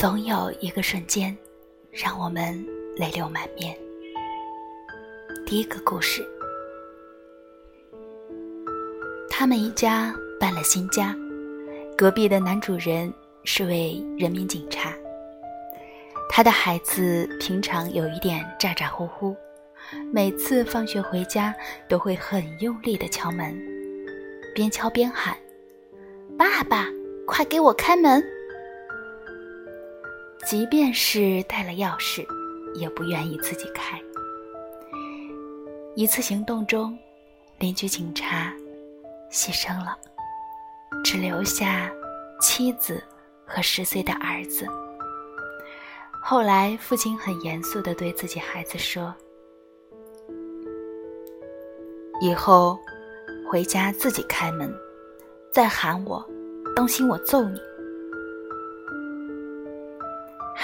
[0.00, 1.36] 总有一个瞬间，
[1.90, 2.66] 让我们
[2.96, 3.76] 泪流满面。
[5.44, 6.26] 第一个故事，
[9.28, 10.10] 他们一家
[10.40, 11.14] 搬了新家，
[11.98, 13.12] 隔壁的男主人
[13.44, 14.90] 是位人民警察。
[16.30, 19.36] 他的孩子平常有一点咋咋呼呼，
[20.10, 21.54] 每次放学回家
[21.90, 23.54] 都会很用力的敲门，
[24.54, 25.36] 边敲边喊
[26.38, 26.86] ：“爸爸，
[27.26, 28.24] 快给我开门！”
[30.46, 32.26] 即便是带了钥匙，
[32.74, 34.00] 也不愿意自己开。
[35.94, 36.98] 一次行动中，
[37.58, 38.52] 邻居警察
[39.30, 39.96] 牺牲了，
[41.04, 41.90] 只留下
[42.40, 43.02] 妻子
[43.46, 44.66] 和十岁的儿子。
[46.22, 49.14] 后来，父亲很严肃地对自己孩子说
[52.20, 52.78] ：“以后
[53.48, 54.74] 回家自己开门，
[55.52, 56.26] 再喊我，
[56.74, 57.60] 当心我揍你。”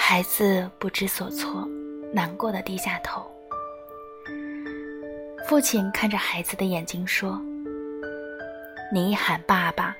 [0.09, 1.67] 孩子不知所措，
[2.13, 3.29] 难过的低下头。
[5.45, 7.37] 父亲看着孩子的眼睛说
[8.89, 9.93] ：“你一喊爸爸，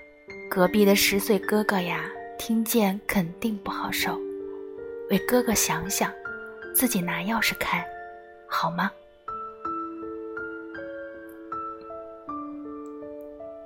[0.50, 2.06] 隔壁的十岁哥哥呀，
[2.40, 4.18] 听见肯定不好受。
[5.10, 6.10] 为哥哥想想，
[6.74, 7.86] 自己拿钥匙开，
[8.48, 8.90] 好吗？”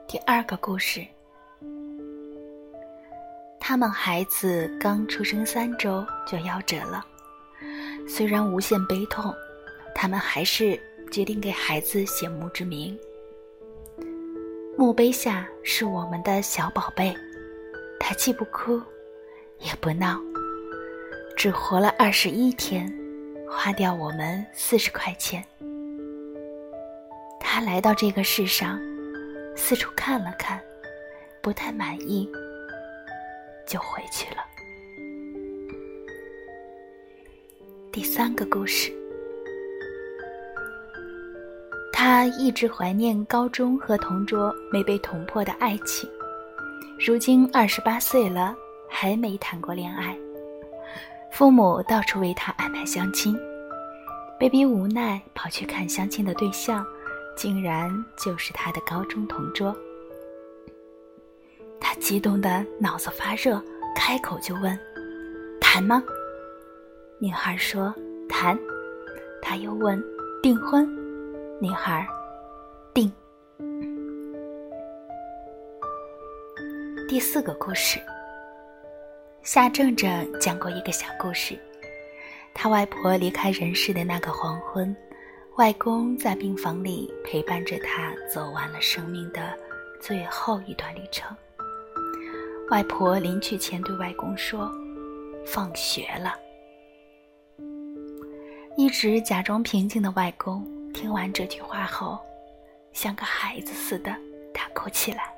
[0.09, 1.05] 第二个故事。
[3.71, 7.05] 他们孩子刚出生三周就夭折了，
[8.05, 9.33] 虽然无限悲痛，
[9.95, 10.77] 他们还是
[11.09, 12.99] 决定给孩子写墓志铭。
[14.77, 17.15] 墓碑下是我们的小宝贝，
[17.97, 18.77] 他既不哭，
[19.59, 20.19] 也不闹，
[21.37, 22.93] 只活了二十一天，
[23.49, 25.41] 花掉我们四十块钱。
[27.39, 28.77] 他来到这个世上，
[29.55, 30.59] 四处看了看，
[31.41, 32.29] 不太满意。
[33.67, 34.41] 就回去了。
[37.91, 38.91] 第三个故事，
[41.91, 46.09] 他一直怀念高中和同桌没被捅破的爱情，
[47.05, 48.55] 如今二十八岁了，
[48.89, 50.17] 还没谈过恋爱。
[51.31, 53.37] 父母到处为他安排相亲，
[54.39, 56.85] 被逼无奈跑去看相亲的对象，
[57.35, 59.75] 竟然就是他的高中同桌。
[61.81, 63.61] 他激动的脑子发热，
[63.95, 64.79] 开口就问
[65.59, 66.01] ：“谈吗？”
[67.19, 67.93] 女孩说
[68.29, 68.57] ：“谈。”
[69.41, 70.01] 他又问
[70.41, 70.87] ：“订婚？”
[71.59, 72.07] 女孩
[72.93, 73.11] ：“订。”
[77.09, 77.99] 第四个故事，
[79.43, 81.59] 夏正正讲过一个小故事。
[82.53, 84.95] 他外婆离开人世的那个黄昏，
[85.57, 89.53] 外公在病房里陪伴着他，走完了生命的
[89.99, 91.35] 最后一段旅程。
[92.71, 94.71] 外婆临去前对外公说
[95.45, 96.33] ：“放学了。”
[98.77, 102.17] 一直假装平静的外公听完这句话后，
[102.93, 104.15] 像个孩子似的
[104.53, 105.35] 大哭起来。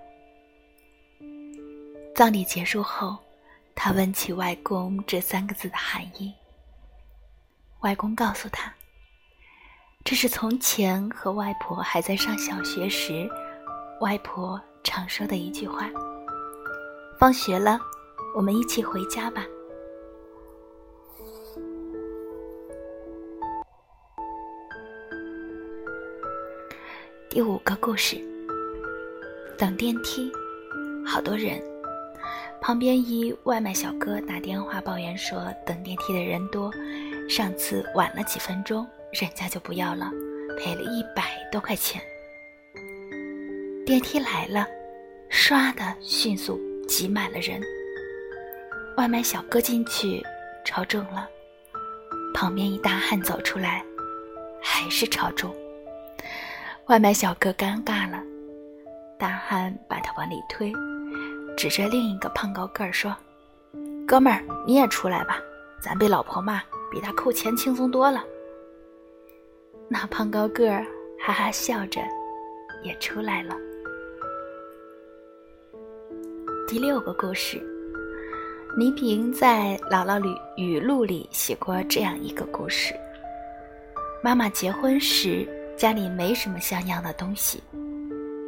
[2.13, 3.17] 葬礼结束后，
[3.73, 6.31] 他问起外公这三个字的含义。
[7.79, 8.71] 外公告诉他
[10.05, 13.27] ：“这是从前和外婆还在上小学时，
[14.01, 15.89] 外婆常说的一句话。”
[17.19, 17.79] 放学了，
[18.35, 19.45] 我们一起回家吧。
[27.29, 28.17] 第五个故事，
[29.57, 30.31] 等电梯，
[31.05, 31.61] 好多人。
[32.61, 36.71] 旁边一外卖小哥打电话抱怨说，等电梯的人多，
[37.29, 40.11] 上次晚了几分钟，人家就不要了，
[40.57, 42.01] 赔了一百多块钱。
[43.85, 44.67] 电梯来了，
[45.29, 46.59] 唰的迅速。
[46.87, 47.61] 挤满了人，
[48.97, 50.21] 外卖小哥进去
[50.65, 51.27] 超重了，
[52.33, 53.83] 旁边一大汉走出来，
[54.61, 55.53] 还是超重。
[56.87, 58.21] 外卖小哥尴尬了，
[59.17, 60.71] 大汉把他往里推，
[61.57, 63.15] 指着另一个胖高个儿说
[64.05, 65.39] ：“哥们儿，你也出来吧，
[65.81, 68.23] 咱被老婆骂，比他扣钱轻松多了。”
[69.89, 70.85] 那胖高个儿
[71.19, 72.01] 哈哈笑着，
[72.83, 73.55] 也出来了。
[76.73, 77.61] 第六个故事，
[78.75, 82.95] 倪萍在《姥姥语语录》里写过这样一个故事：
[84.23, 85.47] 妈妈结婚时，
[85.77, 87.61] 家里没什么像样的东西，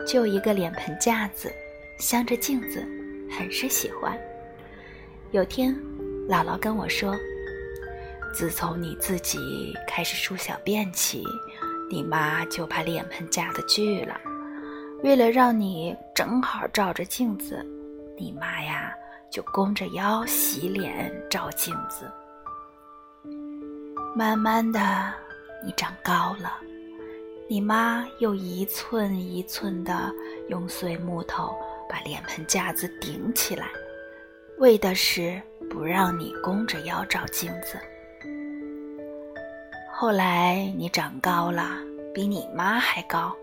[0.07, 1.53] 就一个脸盆架子，
[1.99, 2.83] 镶着镜子，
[3.29, 4.19] 很是喜欢。
[5.29, 5.71] 有天，
[6.27, 7.15] 姥姥跟我说
[8.33, 11.23] ：“自从你自己开始梳小辫起，
[11.91, 14.19] 你妈就把脸盆架子锯了，
[15.03, 17.63] 为了让你正好照着镜子。”
[18.17, 18.93] 你妈呀，
[19.29, 22.09] 就弓着腰洗脸照镜子。
[24.15, 24.79] 慢慢的，
[25.65, 26.53] 你长高了，
[27.49, 30.11] 你妈又一寸一寸的
[30.47, 31.53] 用碎木头
[31.89, 33.67] 把脸盆架子顶起来，
[34.57, 37.77] 为的是不让你弓着腰照镜子。
[39.91, 41.69] 后来你长高了，
[42.13, 43.35] 比你妈还高，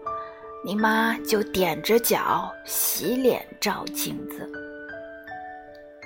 [0.64, 4.50] 你妈就踮着脚洗脸照镜子，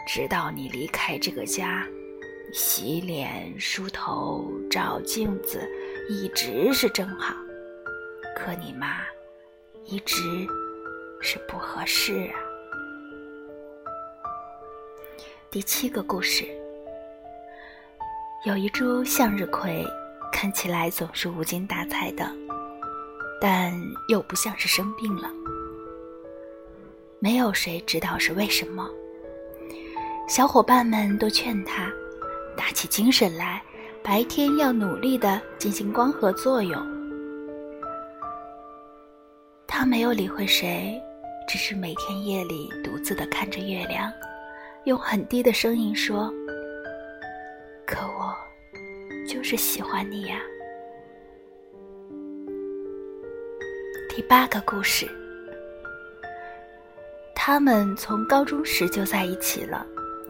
[0.07, 1.87] 直到你离开这个家。
[2.53, 5.69] 洗脸、梳头、照镜子，
[6.09, 7.35] 一直是正好。
[8.37, 9.01] 可你妈
[9.85, 10.23] 一直
[11.21, 12.39] 是不合适啊。
[15.51, 16.47] 第七个故事，
[18.45, 19.85] 有一株向日葵，
[20.33, 22.31] 看起来总是无精打采的，
[23.41, 23.73] 但
[24.09, 25.29] 又不像是生病了。
[27.19, 28.89] 没有谁知道是为什么。
[30.27, 31.91] 小伙伴们都劝他。
[32.57, 33.63] 打起精神来，
[34.03, 36.81] 白天要努力的进行光合作用。
[39.67, 40.99] 他没有理会谁，
[41.47, 44.11] 只是每天夜里独自的看着月亮，
[44.85, 46.33] 用很低的声音说
[47.87, 48.35] ：“可我
[49.29, 50.41] 就是喜欢你呀。”
[54.09, 55.07] 第八个故事，
[57.35, 59.87] 他们从高中时就在一起了。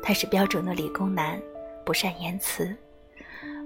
[0.06, 1.36] 他是标准的理工男。
[1.84, 2.72] 不善言辞，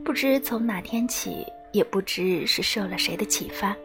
[0.03, 3.77] 不知从哪天起，也不知是受了谁的启发，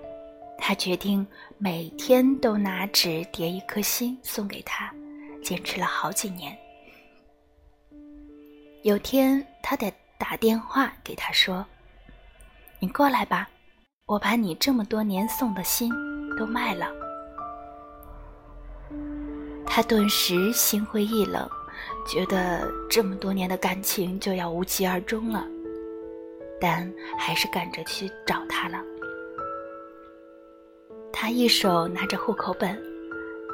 [0.57, 1.25] 他决定
[1.57, 4.93] 每天都拿纸叠一颗心送给他，
[5.43, 6.57] 坚持了好几年。
[8.83, 11.65] 有天，他得打电话给他说
[12.79, 13.49] ：“你过来吧，
[14.05, 15.91] 我把你这么多年送的心
[16.37, 16.87] 都卖了。”
[19.65, 21.49] 他顿时心灰意冷。
[22.05, 25.45] 觉得这么多年的感情就要无疾而终了，
[26.61, 28.77] 但还是赶着去找他了。
[31.11, 32.79] 他一手拿着户口本，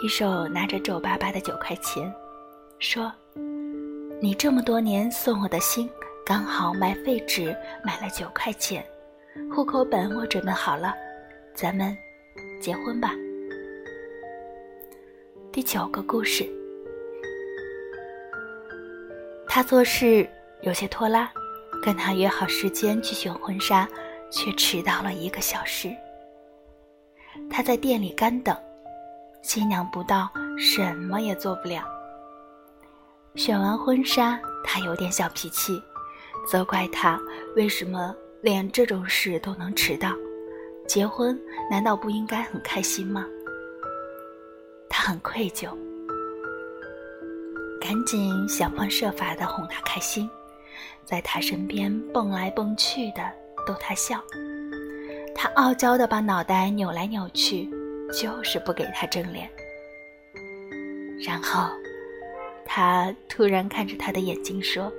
[0.03, 2.13] 一手拿着皱巴巴的九块钱，
[2.77, 3.09] 说
[4.21, 5.89] ：“你这么多年送我的心，
[6.25, 7.55] 刚好卖废纸
[7.85, 8.85] 买了九块钱，
[9.55, 10.93] 户口本我准备好了，
[11.55, 11.97] 咱们
[12.59, 13.13] 结婚吧。”
[15.53, 16.60] 第九个故事。
[19.53, 20.25] 他做事
[20.61, 21.29] 有些拖拉，
[21.83, 23.85] 跟他约好时间去选婚纱，
[24.31, 25.93] 却迟到了一个小时。
[27.49, 28.55] 他在店里干等，
[29.41, 31.83] 新娘不到，什么也做不了。
[33.35, 35.83] 选完婚纱，他有点小脾气，
[36.47, 37.19] 责怪他
[37.57, 40.13] 为什么连这种事都能迟到。
[40.87, 41.37] 结婚
[41.69, 43.25] 难道不应该很开心吗？
[44.89, 45.77] 他很愧疚。
[47.91, 50.29] 赶紧想方设法的哄他开心，
[51.03, 53.21] 在他身边蹦来蹦去的
[53.67, 54.23] 逗他笑。
[55.35, 57.69] 他傲娇的把脑袋扭来扭去，
[58.13, 59.51] 就是不给他正脸。
[61.19, 61.69] 然后，
[62.65, 64.89] 他突然看着他的眼睛说：“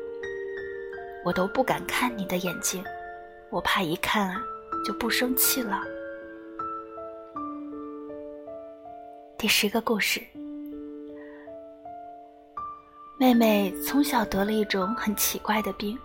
[1.24, 2.84] 我都不敢看你的眼睛，
[3.48, 4.44] 我怕一看啊
[4.84, 5.80] 就不生气了。”
[9.38, 10.20] 第十个故事。
[13.22, 15.96] 妹妹从小得了一种很奇怪的病，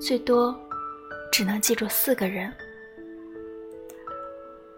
[0.00, 0.58] 最多
[1.30, 2.50] 只能记住四个人。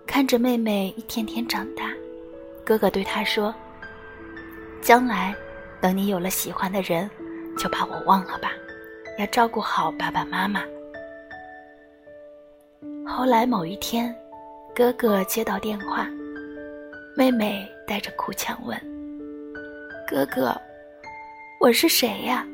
[0.04, 1.84] 看着妹妹一天天长大，
[2.66, 3.54] 哥哥对她说
[4.82, 5.32] ：“将来
[5.80, 7.08] 等你有了喜欢的人，
[7.56, 8.50] 就把我忘了吧，
[9.20, 10.64] 要照顾好爸爸妈妈。”
[13.06, 14.12] 后来某一天，
[14.74, 16.08] 哥哥接到电话，
[17.16, 18.76] 妹妹带着哭腔问
[20.10, 20.52] ：“哥哥。”
[21.60, 22.46] 我是谁呀？